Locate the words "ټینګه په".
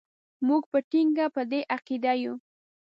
0.89-1.41